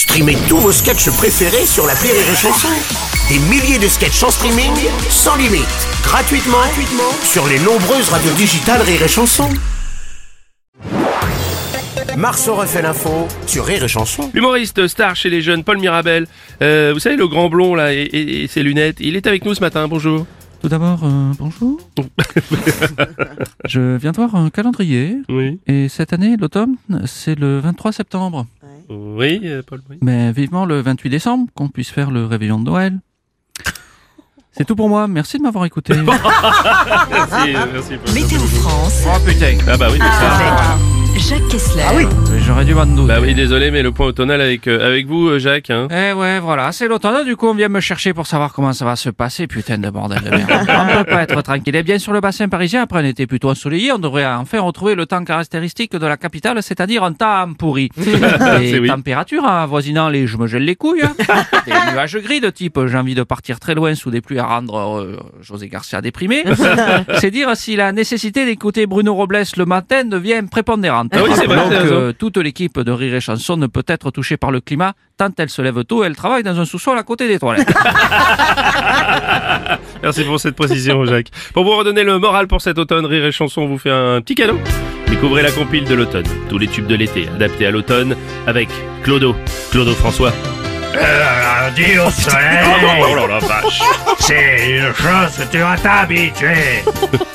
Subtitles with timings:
[0.00, 2.68] Streamez tous vos sketchs préférés sur la Rire et Chanson.
[3.28, 4.72] Des milliers de sketchs en streaming,
[5.10, 5.66] sans limite,
[6.02, 9.48] gratuitement, gratuitement sur les nombreuses radios digitales Rire et Chanson.
[12.16, 14.30] Marceau refait l'info sur Rire et Chanson.
[14.32, 16.26] L'humoriste star chez les jeunes, Paul Mirabel.
[16.62, 18.96] Euh, vous savez, le grand blond là et, et- et ses lunettes.
[19.00, 19.86] Il est avec nous ce matin.
[19.86, 20.26] Bonjour.
[20.62, 21.78] Tout d'abord, euh, bonjour.
[23.66, 25.16] Je viens de voir un calendrier.
[25.28, 25.58] Oui.
[25.66, 26.76] Et cette année, l'automne,
[27.06, 28.46] c'est le 23 septembre.
[28.90, 29.80] Oui, euh, Paul.
[29.88, 29.98] Oui.
[30.02, 32.98] Mais vivement le 28 décembre, qu'on puisse faire le réveillon de Noël.
[34.52, 35.06] C'est tout pour moi.
[35.06, 35.94] Merci de m'avoir écouté.
[36.02, 37.96] Merci, euh, merci.
[38.04, 38.14] Paul.
[38.14, 39.56] Météo France oh putain.
[39.68, 40.99] Ah bah oui, mais ça.
[42.64, 42.86] Dû m'en.
[42.86, 45.70] Bah oui, désolé, mais le point automnal avec euh, avec vous, euh, Jacques.
[45.70, 45.88] Hein.
[45.90, 47.24] Eh ouais, voilà, c'est l'automne.
[47.24, 49.46] Du coup, on vient me chercher pour savoir comment ça va se passer.
[49.46, 50.50] Putain de bordel de merde.
[50.68, 51.74] on peut pas être tranquille.
[51.76, 54.94] Et bien sur le bassin parisien, après un été plutôt ensoleillé, on devrait enfin retrouver
[54.94, 57.88] le temps caractéristique de la capitale, c'est-à-dire un temps pourri.
[58.60, 58.88] Les oui.
[58.88, 61.02] températures avoisinant les je me gèle les couilles.
[61.02, 61.14] hein.
[61.66, 64.46] Des nuages gris de type j'ai envie de partir très loin sous des pluies à
[64.46, 66.44] rendre euh, José Garcia déprimé.
[67.18, 71.10] c'est dire si la nécessité d'écouter Bruno Robles le matin devient prépondérante.
[71.14, 71.94] Ah oui, c'est vrai, Donc, t'as raison.
[71.94, 75.30] euh, toute l'équipe de Rire et Chanson ne peut être touchée par le climat tant
[75.38, 77.68] elle se lève tôt et elle travaille dans un sous-sol à côté des toilettes.
[80.02, 81.30] Merci pour cette précision, Jacques.
[81.54, 84.34] Pour vous redonner le moral pour cet automne, Rire et Chanson vous fait un petit
[84.34, 84.58] cadeau.
[85.08, 86.26] Découvrez la compile de l'automne.
[86.48, 88.16] Tous les tubes de l'été adaptés à l'automne
[88.48, 88.68] avec
[89.04, 89.36] Clodo.
[89.70, 90.32] Clodo François.
[90.94, 92.58] Lundi au soleil,
[93.02, 93.80] Oh là là, vache.
[94.18, 96.82] c'est une chose que tu vas t'habituer.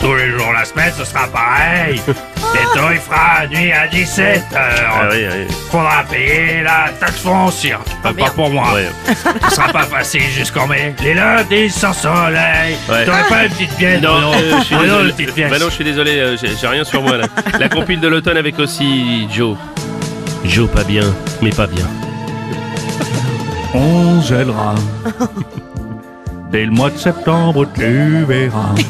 [0.00, 2.00] Tous les jours de la semaine, ce sera pareil.
[2.06, 5.08] Bientôt, il fera nuit à 17 Ah heures.
[5.12, 5.54] oui, oui.
[5.70, 7.80] Faudra payer la taxe foncière.
[8.04, 8.66] Ah, Pas pour moi.
[9.48, 10.94] Ce sera pas facile jusqu'en mai.
[11.02, 12.76] Les lundis sans soleil.
[12.88, 13.04] Ouais.
[13.04, 15.50] T'aurais pas une petite pièce Non, Bruno euh, je suis petite pièce.
[15.50, 17.26] Bah non, je suis désolé, euh, j'ai j'ai rien sur moi là.
[17.58, 19.56] La compile de l'automne avec aussi Joe.
[20.44, 21.04] Joe pas bien,
[21.40, 21.86] mais pas bien.
[23.74, 24.74] On gèlera.
[26.52, 28.74] Dès le mois de septembre, tu verras.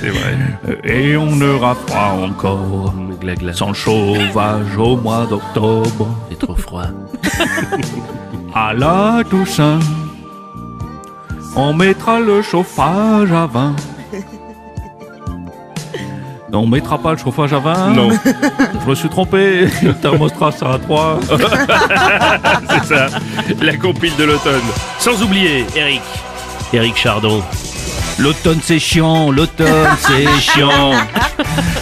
[0.00, 0.36] C'est vrai.
[0.84, 2.94] Et on aura froid encore.
[3.20, 3.52] Gla gla.
[3.52, 6.08] Sans chauffage au mois d'octobre.
[6.30, 6.86] C'est trop froid.
[8.54, 9.78] À la Toussaint,
[11.54, 13.76] on mettra le chauffage à 20.
[16.50, 17.90] Non, on mettra pas le chauffage à 20.
[17.90, 18.08] Non,
[18.84, 19.66] Je me suis trompé.
[19.82, 21.20] Le thermostat, ça à 3.
[22.70, 23.06] c'est ça.
[23.60, 24.62] La compile de l'automne.
[24.98, 26.00] Sans oublier Eric.
[26.72, 27.42] Eric Chardon.
[28.18, 30.92] L'automne c'est chiant, l'automne c'est chiant.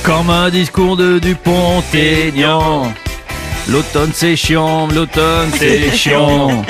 [0.03, 2.93] Comme un discours de Dupont-Aignan.
[3.69, 6.63] L'automne c'est chiant, l'automne c'est chiant.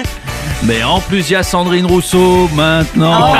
[0.64, 3.34] Mais en plus il y a Sandrine Rousseau maintenant.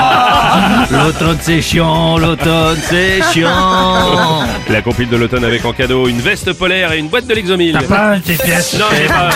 [0.91, 4.43] L'automne c'est chiant, l'automne c'est chiant.
[4.69, 7.77] La compile de l'automne avec en cadeau une veste polaire et une boîte de l'exomile.
[7.79, 9.29] T'as pas une petite pièce Non, j'ai pas.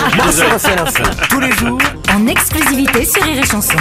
[1.28, 1.78] Tous les jours
[2.14, 3.76] En exclusivité sur Rire et Chanson.